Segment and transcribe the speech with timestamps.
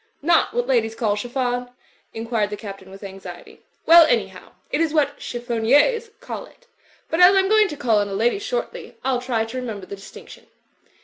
[0.23, 1.69] "Not what ladies call chiffon?"
[2.11, 3.61] inquired the Cap tain with anxiety.
[3.85, 6.65] "Well, anyhow, it is what chiffon iers call it.
[7.11, 9.95] But as I'm going to call on a lady shortly, I'll try to remember the
[9.95, 10.47] distinction."